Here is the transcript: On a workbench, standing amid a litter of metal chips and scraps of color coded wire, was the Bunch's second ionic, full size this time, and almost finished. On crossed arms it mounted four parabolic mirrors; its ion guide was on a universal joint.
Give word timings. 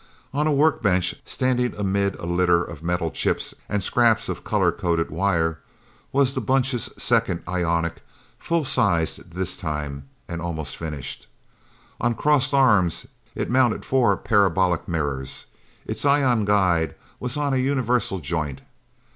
On 0.33 0.47
a 0.47 0.51
workbench, 0.51 1.13
standing 1.25 1.75
amid 1.75 2.15
a 2.15 2.25
litter 2.25 2.63
of 2.63 2.81
metal 2.81 3.11
chips 3.11 3.53
and 3.69 3.83
scraps 3.83 4.29
of 4.29 4.43
color 4.43 4.71
coded 4.71 5.11
wire, 5.11 5.59
was 6.11 6.33
the 6.33 6.41
Bunch's 6.41 6.89
second 6.97 7.43
ionic, 7.47 8.01
full 8.39 8.65
size 8.65 9.17
this 9.17 9.55
time, 9.55 10.09
and 10.27 10.41
almost 10.41 10.75
finished. 10.75 11.27
On 11.99 12.15
crossed 12.15 12.51
arms 12.55 13.05
it 13.35 13.51
mounted 13.51 13.85
four 13.85 14.17
parabolic 14.17 14.87
mirrors; 14.87 15.45
its 15.85 16.03
ion 16.03 16.45
guide 16.45 16.95
was 17.19 17.37
on 17.37 17.53
a 17.53 17.57
universal 17.57 18.17
joint. 18.17 18.61